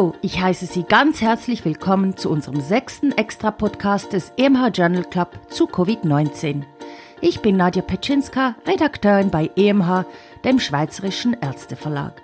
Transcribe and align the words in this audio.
Hallo, 0.00 0.14
ich 0.22 0.40
heiße 0.40 0.64
Sie 0.64 0.84
ganz 0.84 1.20
herzlich 1.20 1.62
willkommen 1.66 2.16
zu 2.16 2.30
unserem 2.30 2.62
sechsten 2.62 3.12
Extra-Podcast 3.12 4.14
des 4.14 4.32
EMH 4.38 4.68
Journal 4.72 5.04
Club 5.04 5.38
zu 5.50 5.66
Covid-19. 5.66 6.62
Ich 7.20 7.40
bin 7.40 7.58
Nadja 7.58 7.82
Petschinska, 7.82 8.54
Redakteurin 8.66 9.30
bei 9.30 9.50
EMH, 9.56 10.06
dem 10.42 10.58
Schweizerischen 10.58 11.36
Ärzteverlag. 11.42 12.14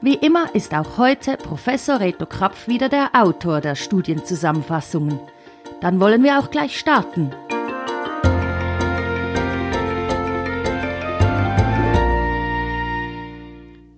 Wie 0.00 0.14
immer 0.14 0.54
ist 0.54 0.72
auch 0.72 0.96
heute 0.96 1.36
Professor 1.38 1.98
Reto 1.98 2.24
Krapf 2.24 2.68
wieder 2.68 2.88
der 2.88 3.10
Autor 3.14 3.60
der 3.60 3.74
Studienzusammenfassungen. 3.74 5.18
Dann 5.80 5.98
wollen 5.98 6.22
wir 6.22 6.38
auch 6.38 6.52
gleich 6.52 6.78
starten. 6.78 7.32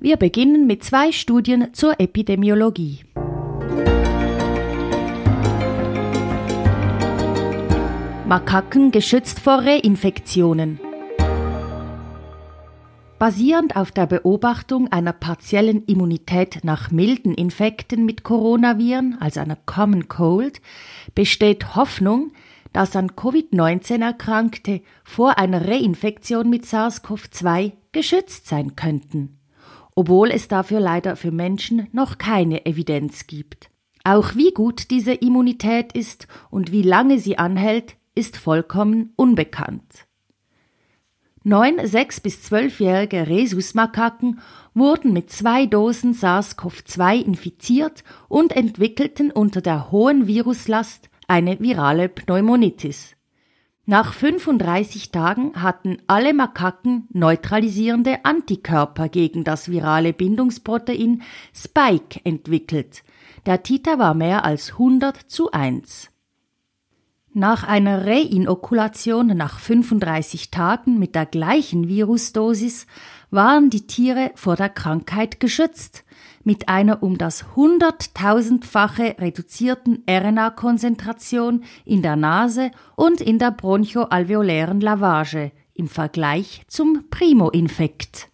Wir 0.03 0.17
beginnen 0.17 0.67
mit 0.67 0.83
zwei 0.83 1.13
Studien 1.13 1.75
zur 1.75 2.01
Epidemiologie. 2.01 3.01
Makaken 8.27 8.93
geschützt 8.93 9.41
vor 9.41 9.59
Reinfektionen. 9.59 10.81
Basierend 13.19 13.77
auf 13.77 13.91
der 13.91 14.07
Beobachtung 14.07 14.91
einer 14.91 15.13
partiellen 15.13 15.85
Immunität 15.85 16.61
nach 16.63 16.91
milden 16.91 17.35
Infekten 17.35 18.07
mit 18.07 18.23
Coronaviren, 18.23 19.19
also 19.21 19.41
einer 19.41 19.59
Common 19.67 20.09
Cold, 20.09 20.63
besteht 21.15 21.77
Hoffnung, 21.77 22.33
dass 22.73 22.97
an 22.97 23.11
Covid-19 23.11 24.03
Erkrankte 24.03 24.81
vor 25.05 25.37
einer 25.37 25.69
Reinfektion 25.69 26.49
mit 26.49 26.65
SARS-CoV-2 26.65 27.73
geschützt 27.93 28.47
sein 28.47 28.77
könnten, 28.77 29.40
obwohl 30.01 30.31
es 30.31 30.49
dafür 30.49 30.81
leider 30.81 31.15
für 31.15 31.31
Menschen 31.31 31.87
noch 31.93 32.17
keine 32.17 32.65
Evidenz 32.65 33.27
gibt. 33.27 33.69
Auch 34.03 34.35
wie 34.35 34.51
gut 34.53 34.91
diese 34.91 35.13
Immunität 35.13 35.93
ist 35.93 36.27
und 36.51 36.73
wie 36.73 36.81
lange 36.81 37.19
sie 37.19 37.37
anhält, 37.37 37.97
ist 38.15 38.39
vollkommen 38.39 39.13
unbekannt. 39.17 40.07
Neun 41.45 41.87
sechs- 41.87 42.19
bis 42.19 42.43
zwölfjährige 42.43 43.29
Rhesusmakaken 43.29 44.41
wurden 44.73 45.13
mit 45.13 45.31
zwei 45.31 45.67
Dosen 45.67 46.15
SARS-CoV-2 46.15 47.23
infiziert 47.23 48.03
und 48.31 48.57
entwickelten 48.57 49.31
unter 49.31 49.61
der 49.61 49.91
hohen 49.91 50.27
Viruslast 50.27 51.11
eine 51.29 51.61
virale 51.61 52.09
Pneumonitis. 52.09 53.17
Nach 53.91 54.13
35 54.13 55.11
Tagen 55.11 55.61
hatten 55.61 55.97
alle 56.07 56.33
Makaken 56.33 57.09
neutralisierende 57.13 58.25
Antikörper 58.25 59.09
gegen 59.09 59.43
das 59.43 59.69
virale 59.69 60.13
Bindungsprotein 60.13 61.23
Spike 61.53 62.21
entwickelt. 62.23 63.03
Der 63.47 63.65
Titer 63.65 63.99
war 63.99 64.15
mehr 64.15 64.45
als 64.45 64.75
100 64.75 65.17
zu 65.17 65.51
1. 65.51 66.09
Nach 67.33 67.65
einer 67.65 68.07
Reinokulation 68.07 69.37
nach 69.37 69.59
35 69.59 70.53
Tagen 70.53 71.01
mit 71.01 71.17
der 71.17 71.27
gleichen 71.27 71.89
Virusdosis 71.89 72.87
waren 73.33 73.71
die 73.71 73.89
Tiere 73.89 74.31
vor 74.37 74.55
der 74.55 74.69
Krankheit 74.69 75.41
geschützt, 75.41 76.05
mit 76.45 76.69
einer 76.69 77.03
um 77.03 77.19
das 77.19 77.55
hunderttausendfache 77.57 79.17
reduzierten 79.19 80.03
RNA-Konzentration 80.09 81.65
in 81.85 82.03
der 82.03 82.17
Nase 82.17 82.71
und 82.97 83.21
in 83.21 83.39
der 83.39 83.51
bronchoalveolären 83.51 84.81
Lavage 84.81 85.53
im 85.75 85.89
Vergleich 85.89 86.63
zum 86.69 87.05
Primo-Infekt. 87.11 88.29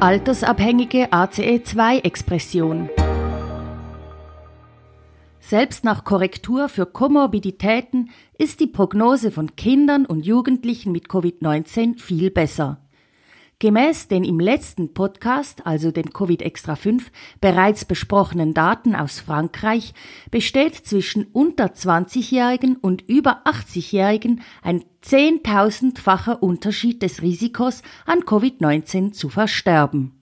Altersabhängige 0.00 1.08
ACE2-Expression 1.12 2.88
selbst 5.48 5.82
nach 5.82 6.04
Korrektur 6.04 6.68
für 6.68 6.84
Komorbiditäten 6.84 8.10
ist 8.36 8.60
die 8.60 8.66
Prognose 8.66 9.30
von 9.30 9.56
Kindern 9.56 10.04
und 10.04 10.26
Jugendlichen 10.26 10.92
mit 10.92 11.08
Covid-19 11.08 11.98
viel 11.98 12.30
besser. 12.30 12.82
Gemäß 13.58 14.08
den 14.08 14.24
im 14.24 14.38
letzten 14.38 14.92
Podcast, 14.92 15.66
also 15.66 15.90
den 15.90 16.12
Covid 16.12 16.42
Extra 16.42 16.76
5, 16.76 17.10
bereits 17.40 17.86
besprochenen 17.86 18.52
Daten 18.52 18.94
aus 18.94 19.20
Frankreich, 19.20 19.94
besteht 20.30 20.74
zwischen 20.74 21.24
unter 21.32 21.68
20-Jährigen 21.68 22.76
und 22.76 23.02
über 23.08 23.46
80-Jährigen 23.46 24.42
ein 24.62 24.84
zehntausendfacher 25.00 26.42
Unterschied 26.42 27.02
des 27.02 27.22
Risikos, 27.22 27.82
an 28.04 28.20
Covid-19 28.20 29.12
zu 29.12 29.30
versterben. 29.30 30.17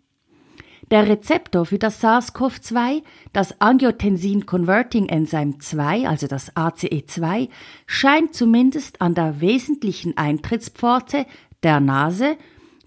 Der 0.93 1.09
Rezeptor 1.09 1.67
für 1.67 1.79
das 1.79 2.01
SARS-CoV-2, 2.01 3.03
das 3.33 3.61
Angiotensin 3.61 4.47
Converting 4.47 5.09
Enzyme 5.09 5.59
2, 5.59 6.09
also 6.09 6.29
das 6.29 6.55
ACE2, 6.55 7.49
scheint 7.87 8.35
zumindest 8.35 9.01
an 9.01 9.17
der 9.17 9.41
wesentlichen 9.41 10.17
Eintrittspforte 10.17 11.27
der 11.65 11.81
Nase 11.81 12.37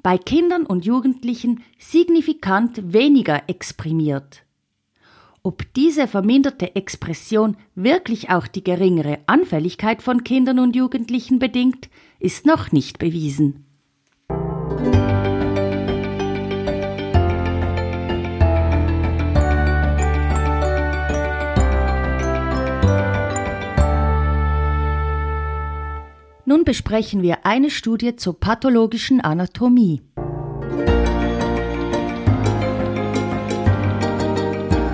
bei 0.01 0.17
Kindern 0.17 0.65
und 0.65 0.85
Jugendlichen 0.85 1.61
signifikant 1.77 2.93
weniger 2.93 3.43
exprimiert. 3.47 4.43
Ob 5.43 5.65
diese 5.73 6.07
verminderte 6.07 6.77
Expression 6.77 7.57
wirklich 7.75 8.29
auch 8.29 8.47
die 8.47 8.63
geringere 8.63 9.19
Anfälligkeit 9.25 10.01
von 10.01 10.23
Kindern 10.23 10.59
und 10.59 10.73
Jugendlichen 10.73 11.37
bedingt, 11.37 11.89
ist 12.21 12.45
noch 12.45 12.71
nicht 12.71 12.97
bewiesen. 12.97 13.68
Nun 26.49 26.63
besprechen 26.63 27.21
wir 27.21 27.45
eine 27.45 27.69
Studie 27.69 28.15
zur 28.15 28.39
pathologischen 28.39 29.21
Anatomie. 29.21 30.01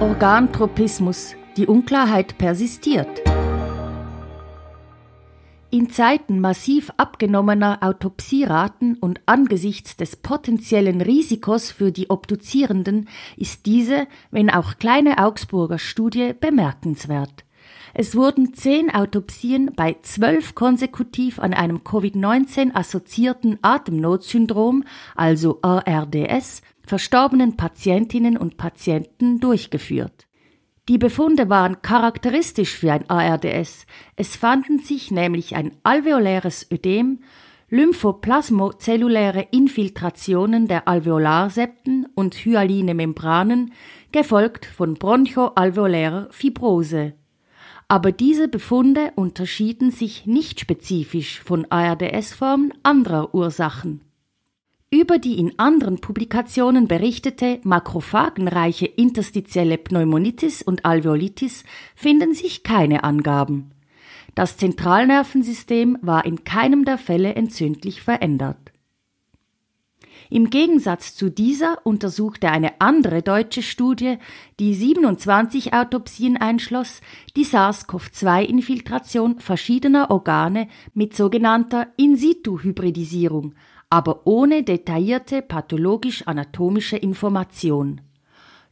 Organtropismus. 0.02 1.36
Die 1.56 1.66
Unklarheit 1.66 2.38
persistiert. 2.38 3.08
In 5.72 5.90
Zeiten 5.90 6.42
massiv 6.42 6.92
abgenommener 6.98 7.78
Autopsieraten 7.80 8.98
und 8.98 9.22
angesichts 9.26 9.96
des 9.96 10.18
potenziellen 10.18 11.00
Risikos 11.00 11.72
für 11.72 11.94
die 11.94 12.10
Obduzierenden 12.10 13.08
ist 13.38 13.66
diese, 13.66 14.08
wenn 14.30 14.50
auch 14.50 14.78
kleine 14.78 15.20
Augsburger 15.20 15.80
Studie 15.80 16.34
bemerkenswert. 16.38 17.46
Es 17.98 18.14
wurden 18.14 18.54
zehn 18.54 18.94
Autopsien 18.94 19.72
bei 19.74 19.96
zwölf 20.02 20.54
konsekutiv 20.54 21.40
an 21.40 21.54
einem 21.54 21.78
Covid-19 21.78 22.76
assoziierten 22.76 23.58
Atemnotsyndrom, 23.62 24.84
also 25.16 25.60
ARDS, 25.62 26.62
verstorbenen 26.86 27.56
Patientinnen 27.56 28.36
und 28.36 28.58
Patienten 28.58 29.40
durchgeführt. 29.40 30.28
Die 30.90 30.98
Befunde 30.98 31.50
waren 31.50 31.82
charakteristisch 31.82 32.76
für 32.76 32.92
ein 32.92 33.10
ARDS. 33.10 33.86
Es 34.18 34.36
fanden 34.36 34.80
sich 34.80 35.10
nämlich 35.10 35.56
ein 35.56 35.72
alveoläres 35.84 36.70
Ödem, 36.70 37.20
lymphoplasmozelluläre 37.70 39.48
Infiltrationen 39.52 40.68
der 40.68 40.90
Alveolarsepten 40.90 42.08
und 42.14 42.36
hyaline 42.36 42.94
Membranen, 42.94 43.72
gefolgt 44.12 44.66
von 44.66 44.96
bronchoalveolärer 44.96 46.28
Fibrose 46.32 47.14
aber 47.88 48.12
diese 48.12 48.48
Befunde 48.48 49.12
unterschieden 49.16 49.92
sich 49.92 50.26
nicht 50.26 50.60
spezifisch 50.60 51.42
von 51.42 51.66
ARDS-Formen 51.70 52.74
anderer 52.84 53.34
Ursachen. 53.36 54.02
Über 54.92 55.20
die 55.20 55.40
in 55.40 55.60
anderen 55.60 56.00
Publikationen 56.00 56.88
berichtete 56.88 57.60
makrophagenreiche 57.64 58.86
interstitielle 58.86 59.78
Pneumonitis 59.78 60.62
und 60.62 60.86
Alveolitis 60.86 61.64
finden 61.96 62.34
sich 62.34 62.64
keine 62.64 63.04
Angaben. 63.04 63.72
Das 64.36 64.58
Zentralnervensystem 64.58 65.98
war 66.02 66.26
in 66.26 66.44
keinem 66.44 66.86
der 66.86 66.98
Fälle 66.98 67.36
entzündlich 67.36 68.02
verändert. 68.02 68.72
Im 70.30 70.50
Gegensatz 70.50 71.16
zu 71.16 71.30
dieser 71.30 71.86
untersuchte 71.86 72.50
eine 72.50 72.82
andere 72.82 73.22
deutsche 73.22 73.62
Studie, 73.62 74.18
die 74.60 74.74
27 74.74 75.74
Autopsien 75.74 76.38
einschloss, 76.38 77.02
die 77.36 77.46
SARS-CoV-2-Infiltration 77.46 79.40
verschiedener 79.40 80.10
Organe 80.10 80.68
mit 80.94 81.16
sogenannter 81.16 81.88
In-situ-Hybridisierung, 81.98 83.54
aber 83.90 84.26
ohne 84.26 84.64
detaillierte 84.64 85.42
pathologisch-anatomische 85.42 86.98
Information. 86.98 88.02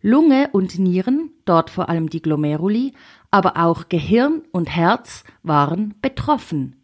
Lunge 0.01 0.49
und 0.51 0.79
Nieren, 0.79 1.31
dort 1.45 1.69
vor 1.69 1.87
allem 1.87 2.09
die 2.09 2.21
Glomeruli, 2.21 2.93
aber 3.31 3.57
auch 3.57 3.87
Gehirn 3.89 4.41
und 4.51 4.69
Herz 4.69 5.23
waren 5.43 5.93
betroffen. 6.01 6.82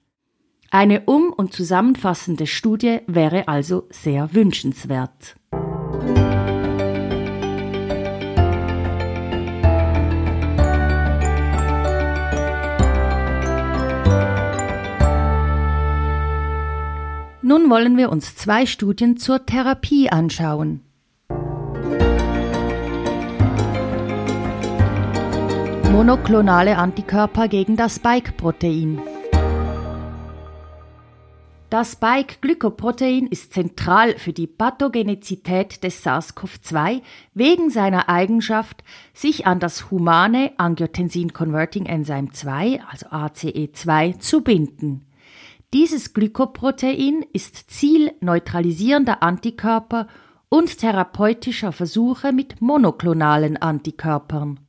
Eine 0.71 1.01
um- 1.05 1.33
und 1.33 1.51
zusammenfassende 1.51 2.45
Studie 2.45 2.99
wäre 3.07 3.47
also 3.47 3.87
sehr 3.89 4.33
wünschenswert. 4.33 5.35
Nun 17.41 17.67
wollen 17.71 17.97
wir 17.97 18.11
uns 18.11 18.35
zwei 18.35 18.67
Studien 18.67 19.17
zur 19.17 19.47
Therapie 19.47 20.11
anschauen. 20.11 20.81
Monoklonale 25.91 26.77
Antikörper 26.77 27.47
gegen 27.47 27.75
das 27.75 27.95
Spike-Protein. 27.95 29.01
Das 31.69 31.91
Spike-Glykoprotein 31.91 33.27
ist 33.27 33.53
zentral 33.53 34.17
für 34.17 34.33
die 34.33 34.47
Pathogenizität 34.47 35.83
des 35.83 36.03
SARS-CoV-2 36.03 37.03
wegen 37.35 37.69
seiner 37.69 38.09
Eigenschaft, 38.09 38.83
sich 39.13 39.45
an 39.45 39.59
das 39.59 39.91
humane 39.91 40.51
Angiotensin-Converting 40.57 41.85
Enzyme 41.85 42.31
2, 42.31 42.81
also 42.89 43.05
ACE2, 43.09 44.19
zu 44.19 44.41
binden. 44.41 45.05
Dieses 45.71 46.15
Glykoprotein 46.15 47.23
ist 47.33 47.69
Ziel 47.69 48.13
neutralisierender 48.19 49.21
Antikörper 49.21 50.07
und 50.49 50.79
therapeutischer 50.79 51.71
Versuche 51.71 52.31
mit 52.31 52.61
monoklonalen 52.61 53.57
Antikörpern. 53.57 54.59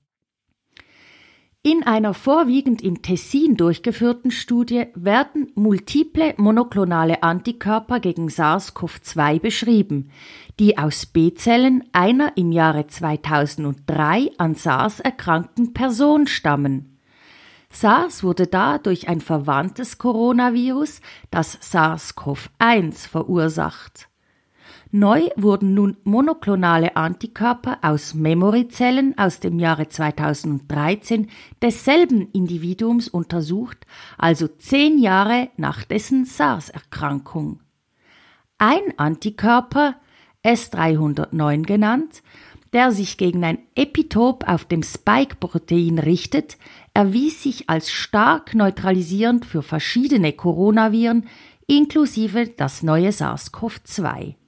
In 1.62 1.82
einer 1.82 2.14
vorwiegend 2.14 2.80
im 2.80 3.02
Tessin 3.02 3.54
durchgeführten 3.54 4.30
Studie 4.30 4.86
werden 4.94 5.52
multiple 5.54 6.32
monoklonale 6.38 7.22
Antikörper 7.22 8.00
gegen 8.00 8.28
SARS-CoV-2 8.28 9.40
beschrieben, 9.40 10.10
die 10.58 10.78
aus 10.78 11.04
B-Zellen 11.04 11.84
einer 11.92 12.34
im 12.38 12.50
Jahre 12.50 12.86
2003 12.86 14.30
an 14.38 14.54
SARS 14.54 15.00
erkrankten 15.00 15.74
Person 15.74 16.26
stammen. 16.26 16.98
SARS 17.70 18.24
wurde 18.24 18.46
da 18.46 18.78
durch 18.78 19.08
ein 19.08 19.20
verwandtes 19.20 19.98
Coronavirus, 19.98 21.02
das 21.30 21.60
SARS-CoV-1, 21.60 23.06
verursacht. 23.06 24.09
Neu 24.92 25.28
wurden 25.36 25.74
nun 25.74 25.96
monoklonale 26.02 26.96
Antikörper 26.96 27.78
aus 27.82 28.14
Memoryzellen 28.14 29.16
aus 29.16 29.38
dem 29.38 29.60
Jahre 29.60 29.88
2013 29.88 31.28
desselben 31.62 32.28
Individuums 32.32 33.06
untersucht, 33.06 33.86
also 34.18 34.48
zehn 34.48 34.98
Jahre 34.98 35.48
nach 35.56 35.84
dessen 35.84 36.24
SARS-Erkrankung. 36.24 37.60
Ein 38.58 38.80
Antikörper, 38.96 39.94
S309 40.44 41.62
genannt, 41.62 42.22
der 42.72 42.90
sich 42.90 43.16
gegen 43.16 43.44
ein 43.44 43.58
Epitop 43.76 44.48
auf 44.48 44.64
dem 44.64 44.82
Spike-Protein 44.82 46.00
richtet, 46.00 46.58
erwies 46.94 47.44
sich 47.44 47.70
als 47.70 47.92
stark 47.92 48.56
neutralisierend 48.56 49.46
für 49.46 49.62
verschiedene 49.62 50.32
Coronaviren, 50.32 51.28
inklusive 51.68 52.48
das 52.48 52.82
neue 52.82 53.10
SARS-CoV-2. 53.10 54.39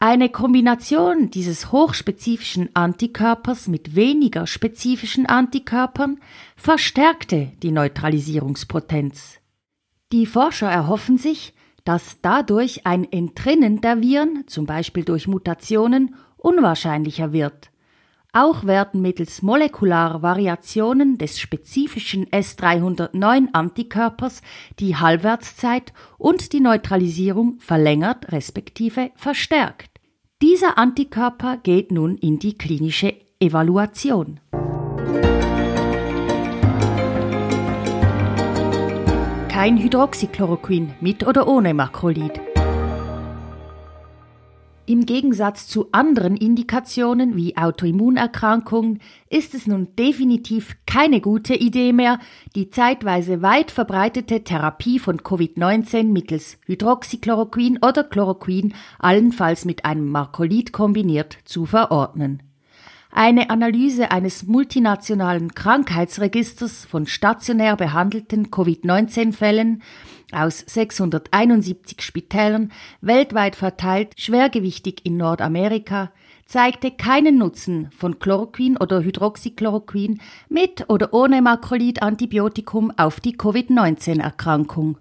Eine 0.00 0.28
Kombination 0.28 1.28
dieses 1.28 1.72
hochspezifischen 1.72 2.70
Antikörpers 2.72 3.66
mit 3.66 3.96
weniger 3.96 4.46
spezifischen 4.46 5.26
Antikörpern 5.26 6.20
verstärkte 6.54 7.50
die 7.64 7.72
Neutralisierungspotenz. 7.72 9.40
Die 10.12 10.26
Forscher 10.26 10.70
erhoffen 10.70 11.18
sich, 11.18 11.52
dass 11.82 12.20
dadurch 12.22 12.86
ein 12.86 13.10
Entrinnen 13.10 13.80
der 13.80 14.00
Viren, 14.00 14.44
zum 14.46 14.66
Beispiel 14.66 15.02
durch 15.02 15.26
Mutationen, 15.26 16.14
unwahrscheinlicher 16.36 17.32
wird. 17.32 17.72
Auch 18.40 18.64
werden 18.64 19.02
mittels 19.02 19.42
molekularer 19.42 20.22
Variationen 20.22 21.18
des 21.18 21.40
spezifischen 21.40 22.26
S309-Antikörpers 22.26 24.42
die 24.78 24.94
Halbwertszeit 24.94 25.92
und 26.18 26.52
die 26.52 26.60
Neutralisierung 26.60 27.58
verlängert 27.58 28.30
respektive 28.30 29.10
verstärkt. 29.16 29.90
Dieser 30.40 30.78
Antikörper 30.78 31.56
geht 31.56 31.90
nun 31.90 32.16
in 32.16 32.38
die 32.38 32.56
klinische 32.56 33.12
Evaluation. 33.40 34.38
Kein 39.48 39.78
Hydroxychloroquin 39.78 40.94
mit 41.00 41.26
oder 41.26 41.48
ohne 41.48 41.74
Makrolid. 41.74 42.40
Im 44.88 45.04
Gegensatz 45.04 45.68
zu 45.68 45.88
anderen 45.92 46.34
Indikationen 46.34 47.36
wie 47.36 47.58
Autoimmunerkrankungen 47.58 49.00
ist 49.28 49.52
es 49.52 49.66
nun 49.66 49.94
definitiv 49.96 50.78
keine 50.86 51.20
gute 51.20 51.54
Idee 51.54 51.92
mehr, 51.92 52.18
die 52.54 52.70
zeitweise 52.70 53.42
weit 53.42 53.70
verbreitete 53.70 54.44
Therapie 54.44 54.98
von 54.98 55.18
Covid-19 55.18 56.04
mittels 56.04 56.56
Hydroxychloroquin 56.64 57.80
oder 57.82 58.02
Chloroquin 58.02 58.72
allenfalls 58.98 59.66
mit 59.66 59.84
einem 59.84 60.08
Markolid 60.08 60.72
kombiniert 60.72 61.36
zu 61.44 61.66
verordnen. 61.66 62.42
Eine 63.10 63.50
Analyse 63.50 64.10
eines 64.10 64.46
multinationalen 64.46 65.54
Krankheitsregisters 65.54 66.86
von 66.86 67.06
stationär 67.06 67.76
behandelten 67.76 68.50
Covid-19-Fällen 68.50 69.82
aus 70.32 70.58
671 70.66 72.02
Spitälern 72.02 72.72
weltweit 73.00 73.56
verteilt, 73.56 74.14
schwergewichtig 74.16 75.04
in 75.04 75.16
Nordamerika, 75.16 76.10
zeigte 76.46 76.90
keinen 76.90 77.38
Nutzen 77.38 77.90
von 77.90 78.18
Chloroquin 78.18 78.76
oder 78.76 79.02
Hydroxychloroquin 79.02 80.20
mit 80.48 80.88
oder 80.88 81.12
ohne 81.12 81.42
Makrolid-Antibiotikum 81.42 82.92
auf 82.96 83.20
die 83.20 83.36
Covid-19-Erkrankung. 83.36 84.98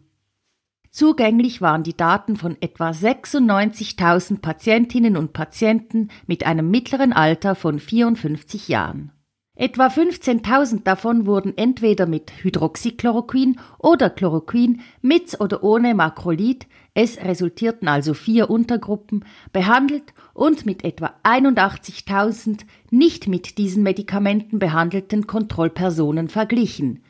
Zugänglich 0.90 1.62
waren 1.62 1.84
die 1.84 1.96
Daten 1.96 2.38
von 2.38 2.58
etwa 2.60 2.90
96.000 2.90 4.40
Patientinnen 4.42 5.16
und 5.16 5.32
Patienten 5.32 6.10
mit 6.26 6.46
einem 6.46 6.72
mittleren 6.72 7.14
Alter 7.14 7.56
von 7.56 7.80
54 7.80 8.68
Jahren. 8.68 9.12
Etwa 9.60 9.88
15.000 9.88 10.84
davon 10.84 11.26
wurden 11.26 11.58
entweder 11.58 12.06
mit 12.06 12.32
Hydroxychloroquin 12.44 13.60
oder 13.80 14.12
Chloroquin 14.12 14.82
mit 15.02 15.42
oder 15.42 15.64
ohne 15.64 15.96
Makrolid, 15.96 16.68
es 16.94 17.18
resultierten 17.18 17.88
also 17.88 18.14
vier 18.14 18.52
Untergruppen, 18.52 19.26
behandelt 19.54 20.14
und 20.36 20.68
mit 20.68 20.84
etwa 20.84 21.16
81.000 21.24 22.66
nicht 22.92 23.28
mit 23.28 23.58
diesen 23.58 23.82
Medikamenten 23.82 24.60
behandelten 24.60 25.26
Kontrollpersonen 25.26 26.28
verglichen. 26.28 27.02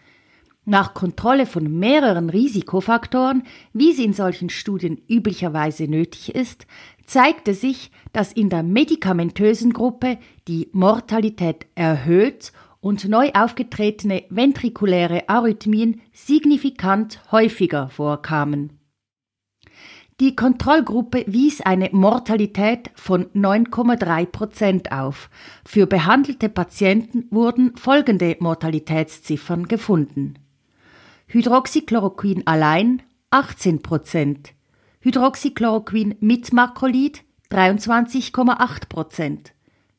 Nach 0.70 0.94
Kontrolle 0.94 1.46
von 1.46 1.80
mehreren 1.80 2.30
Risikofaktoren, 2.30 3.44
wie 3.72 3.94
sie 3.94 4.04
in 4.04 4.12
solchen 4.12 4.50
Studien 4.50 5.02
üblicherweise 5.08 5.88
nötig 5.88 6.36
ist, 6.36 6.68
zeigte 7.06 7.54
sich, 7.54 7.90
dass 8.12 8.34
in 8.34 8.50
der 8.50 8.64
medikamentösen 8.64 9.72
Gruppe 9.72 10.18
die 10.50 10.68
Mortalität 10.74 11.68
erhöht 11.76 12.52
und 12.82 13.08
neu 13.08 13.32
aufgetretene 13.34 14.26
ventrikuläre 14.30 15.30
Arrhythmien 15.30 16.02
signifikant 16.12 17.22
häufiger 17.32 17.88
vorkamen. 17.88 18.78
Die 20.20 20.36
Kontrollgruppe 20.36 21.24
wies 21.28 21.62
eine 21.62 21.92
Mortalität 21.94 22.92
von 22.94 23.28
9,3 23.28 24.26
Prozent 24.26 24.92
auf. 24.92 25.30
Für 25.64 25.88
behandelte 25.88 26.50
Patienten 26.50 27.26
wurden 27.32 27.74
folgende 27.78 28.36
Mortalitätsziffern 28.42 29.70
gefunden. 29.70 30.34
Hydroxychloroquin 31.30 32.44
allein 32.46 33.02
18 33.32 33.82
Prozent, 33.82 34.54
Hydroxychloroquin 35.02 36.16
mit 36.22 36.54
Makrolid 36.54 37.22
23,8 37.52 38.88
Prozent, 38.88 39.54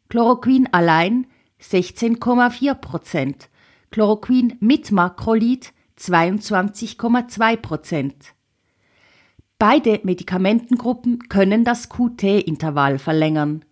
Chloroquin 0.09 0.69
allein 0.73 1.27
16,4 1.61 2.73
Prozent, 2.75 3.51
Chloroquin 3.91 4.57
mit 4.61 4.91
Makrolid 4.91 5.75
22,2 5.99 7.57
Prozent. 7.57 8.35
Beide 9.59 10.01
Medikamentengruppen 10.05 11.29
können 11.29 11.63
das 11.63 11.91
QT-Intervall 11.91 12.99
verlängern. 12.99 13.67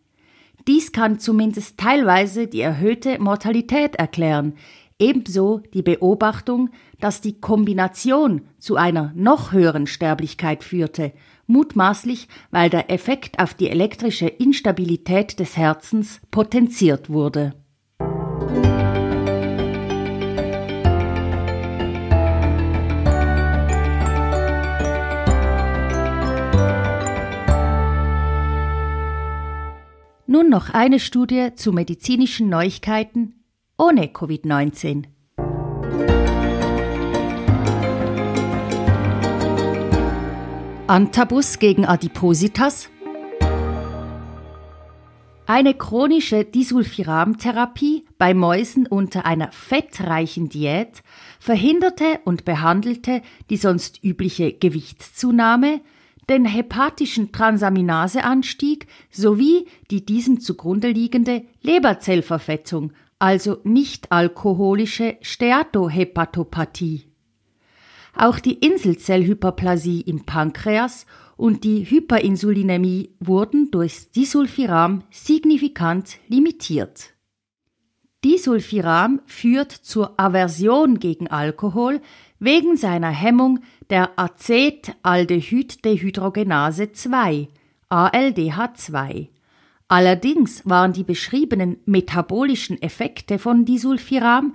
Dies 0.68 0.92
kann 0.92 1.20
zumindest 1.20 1.78
teilweise 1.78 2.48
die 2.48 2.60
erhöhte 2.60 3.18
Mortalität 3.18 3.94
erklären, 3.94 4.54
ebenso 4.98 5.60
die 5.74 5.82
Beobachtung, 5.82 6.70
dass 7.00 7.20
die 7.20 7.40
Kombination 7.40 8.42
zu 8.58 8.76
einer 8.76 9.12
noch 9.14 9.52
höheren 9.52 9.86
Sterblichkeit 9.86 10.64
führte, 10.64 11.12
mutmaßlich 11.46 12.28
weil 12.50 12.70
der 12.70 12.90
Effekt 12.90 13.38
auf 13.38 13.54
die 13.54 13.68
elektrische 13.68 14.26
Instabilität 14.26 15.38
des 15.38 15.56
Herzens 15.56 16.20
potenziert 16.30 17.10
wurde. 17.10 17.54
Nun 30.28 30.50
noch 30.50 30.70
eine 30.70 30.98
Studie 30.98 31.54
zu 31.54 31.72
medizinischen 31.72 32.48
Neuigkeiten 32.48 33.35
ohne 33.78 34.06
Covid-19. 34.06 35.04
Antabus 40.86 41.58
gegen 41.58 41.84
Adipositas 41.84 42.88
eine 45.48 45.74
chronische 45.74 46.44
Disulfiram-Therapie 46.44 48.04
bei 48.18 48.34
Mäusen 48.34 48.86
unter 48.88 49.26
einer 49.26 49.52
fettreichen 49.52 50.48
Diät 50.48 51.02
verhinderte 51.38 52.20
und 52.24 52.44
behandelte 52.44 53.22
die 53.48 53.56
sonst 53.56 54.02
übliche 54.02 54.52
Gewichtszunahme, 54.52 55.82
den 56.28 56.44
hepatischen 56.44 57.30
Transaminaseanstieg 57.30 58.88
sowie 59.10 59.68
die 59.92 60.04
diesem 60.04 60.40
zugrunde 60.40 60.90
liegende 60.90 61.44
Leberzellverfettung, 61.62 62.92
also 63.18 63.58
nicht 63.64 64.12
alkoholische 64.12 65.16
Steatohepatopathie. 65.22 67.10
Auch 68.14 68.38
die 68.38 68.54
Inselzellhyperplasie 68.54 70.02
im 70.02 70.24
Pankreas 70.24 71.06
und 71.36 71.64
die 71.64 71.84
Hyperinsulinämie 71.84 73.10
wurden 73.20 73.70
durch 73.70 74.10
Disulfiram 74.10 75.02
signifikant 75.10 76.18
limitiert. 76.28 77.12
Disulfiram 78.24 79.20
führt 79.26 79.70
zur 79.70 80.18
Aversion 80.18 80.98
gegen 80.98 81.28
Alkohol 81.28 82.00
wegen 82.38 82.76
seiner 82.76 83.10
Hemmung 83.10 83.60
der 83.90 84.18
Acetaldehyddehydrogenase 84.18 86.92
2, 86.92 87.48
ALDH2. 87.90 89.28
Allerdings 89.88 90.62
waren 90.64 90.92
die 90.92 91.04
beschriebenen 91.04 91.76
metabolischen 91.86 92.80
Effekte 92.82 93.38
von 93.38 93.64
Disulfiram 93.64 94.54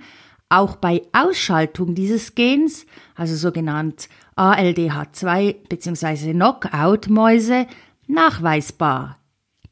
auch 0.50 0.76
bei 0.76 1.02
Ausschaltung 1.12 1.94
dieses 1.94 2.34
Gens, 2.34 2.84
also 3.14 3.34
sogenannt 3.36 4.10
ALDH2 4.36 5.66
bzw. 5.66 6.32
Knockout-Mäuse, 6.32 7.66
nachweisbar. 8.06 9.18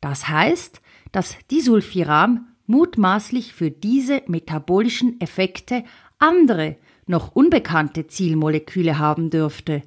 Das 0.01 0.29
heißt, 0.29 0.81
dass 1.13 1.37
Disulfiram 1.51 2.47
mutmaßlich 2.67 3.53
für 3.53 3.71
diese 3.71 4.23
metabolischen 4.27 5.21
Effekte 5.21 5.85
andere, 6.19 6.77
noch 7.07 7.35
unbekannte 7.35 8.07
Zielmoleküle 8.07 8.99
haben 8.99 9.29
dürfte. 9.29 9.83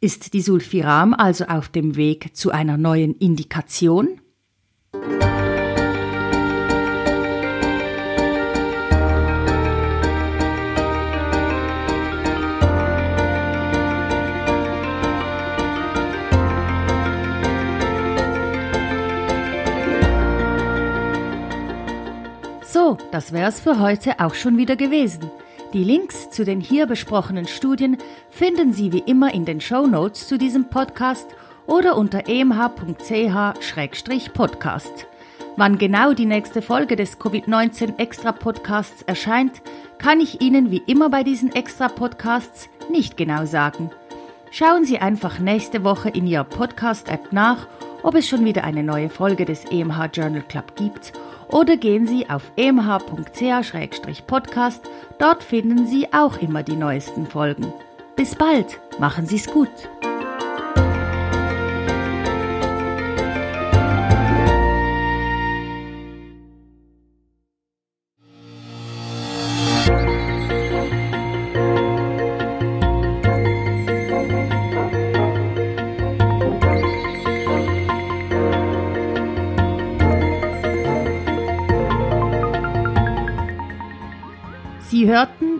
Ist 0.00 0.34
Disulfiram 0.34 1.14
also 1.14 1.46
auf 1.46 1.68
dem 1.68 1.96
Weg 1.96 2.36
zu 2.36 2.52
einer 2.52 2.76
neuen 2.76 3.16
Indikation? 3.16 4.21
So, 5.02 5.08
das 23.10 23.32
wär's 23.32 23.60
für 23.60 23.80
heute 23.80 24.20
auch 24.20 24.34
schon 24.34 24.56
wieder 24.56 24.76
gewesen. 24.76 25.30
Die 25.72 25.82
Links 25.82 26.30
zu 26.30 26.44
den 26.44 26.60
hier 26.60 26.86
besprochenen 26.86 27.48
Studien 27.48 27.98
finden 28.30 28.72
Sie 28.72 28.92
wie 28.92 29.02
immer 29.06 29.34
in 29.34 29.44
den 29.44 29.60
Show 29.60 29.86
Notes 29.86 30.28
zu 30.28 30.38
diesem 30.38 30.70
Podcast 30.70 31.26
oder 31.66 31.96
unter 31.96 32.28
emh.ch-podcast. 32.28 35.06
Wann 35.56 35.78
genau 35.78 36.12
die 36.14 36.26
nächste 36.26 36.62
Folge 36.62 36.96
des 36.96 37.20
Covid-19 37.20 37.98
Extra 37.98 38.32
Podcasts 38.32 39.02
erscheint, 39.02 39.62
kann 39.98 40.20
ich 40.20 40.40
Ihnen 40.40 40.70
wie 40.70 40.82
immer 40.86 41.10
bei 41.10 41.22
diesen 41.22 41.54
Extra 41.54 41.88
Podcasts 41.88 42.70
nicht 42.90 43.16
genau 43.16 43.44
sagen. 43.44 43.90
Schauen 44.50 44.84
Sie 44.84 44.98
einfach 44.98 45.38
nächste 45.38 45.84
Woche 45.84 46.10
in 46.10 46.26
Ihrer 46.26 46.44
Podcast-App 46.44 47.32
nach, 47.32 47.66
ob 48.02 48.14
es 48.14 48.28
schon 48.28 48.44
wieder 48.44 48.64
eine 48.64 48.82
neue 48.82 49.08
Folge 49.08 49.44
des 49.44 49.64
EMH 49.66 50.06
Journal 50.12 50.42
Club 50.42 50.74
gibt 50.76 51.12
oder 51.48 51.76
gehen 51.76 52.06
Sie 52.06 52.28
auf 52.28 52.50
emh.ch-podcast. 52.56 54.82
Dort 55.18 55.42
finden 55.42 55.86
Sie 55.86 56.12
auch 56.12 56.38
immer 56.38 56.62
die 56.62 56.76
neuesten 56.76 57.26
Folgen. 57.26 57.72
Bis 58.16 58.34
bald, 58.34 58.80
machen 58.98 59.26
Sie's 59.26 59.46
gut. 59.46 59.70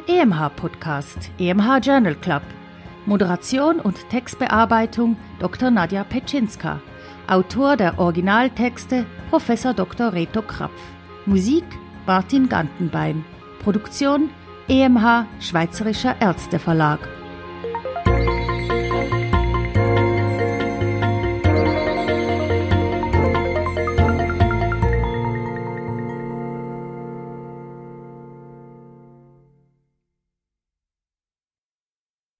Hörten 0.06 0.32
EMH 0.32 0.48
Podcast, 0.56 1.30
EMH 1.38 1.78
Journal 1.82 2.14
Club. 2.14 2.42
Moderation 3.06 3.80
und 3.80 4.08
Textbearbeitung 4.10 5.16
Dr. 5.40 5.70
Nadja 5.70 6.04
Petschinska. 6.04 6.80
Autor 7.26 7.76
der 7.76 7.98
Originaltexte 7.98 9.06
Prof. 9.30 9.50
Dr. 9.76 10.12
Reto 10.12 10.42
Krapf. 10.42 10.80
Musik 11.26 11.64
Martin 12.06 12.48
Gantenbein. 12.48 13.24
Produktion 13.62 14.30
EMH 14.68 15.26
Schweizerischer 15.40 16.16
Ärzteverlag. 16.20 17.00